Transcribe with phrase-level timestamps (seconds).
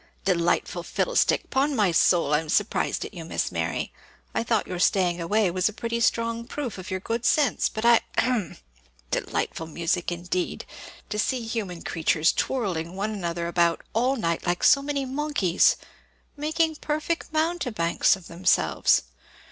[0.25, 1.51] "Delightful fiddlestick!
[1.51, 3.93] 'Pon my soul, I'm surprised at you, Miss Mary!
[4.33, 7.85] I thought your staying away was a pretty strong proof of your good sense; but
[7.85, 8.57] I hem!
[9.11, 10.65] Delightful amusement, indeed!
[11.09, 15.75] to see human creatures twirling one another about all night like so many monkeys
[16.35, 19.03] making perfect mountebanks of themselves.